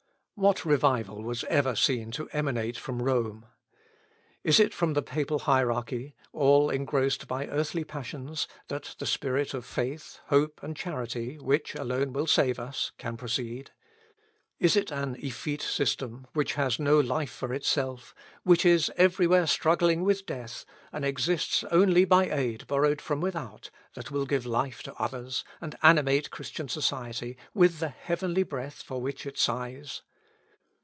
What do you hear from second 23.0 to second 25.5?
without, that will give life to others,